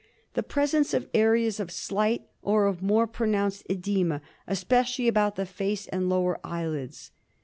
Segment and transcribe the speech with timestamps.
[0.33, 5.45] The presence of areas of slight or of more pro nounced oedema, especially about the
[5.45, 7.11] face and lower eyelids.